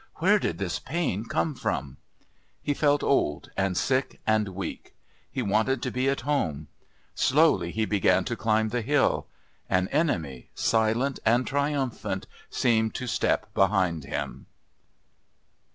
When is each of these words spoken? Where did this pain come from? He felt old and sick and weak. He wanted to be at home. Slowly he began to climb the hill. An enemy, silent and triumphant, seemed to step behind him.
Where 0.15 0.39
did 0.39 0.57
this 0.57 0.79
pain 0.79 1.25
come 1.25 1.53
from? 1.53 1.97
He 2.63 2.73
felt 2.73 3.03
old 3.03 3.51
and 3.55 3.77
sick 3.77 4.19
and 4.25 4.47
weak. 4.49 4.95
He 5.31 5.43
wanted 5.43 5.83
to 5.83 5.91
be 5.91 6.09
at 6.09 6.21
home. 6.21 6.69
Slowly 7.13 7.69
he 7.69 7.85
began 7.85 8.23
to 8.23 8.35
climb 8.35 8.69
the 8.69 8.81
hill. 8.81 9.27
An 9.69 9.87
enemy, 9.89 10.49
silent 10.55 11.19
and 11.23 11.45
triumphant, 11.45 12.25
seemed 12.49 12.95
to 12.95 13.05
step 13.05 13.53
behind 13.53 14.05
him. 14.05 14.47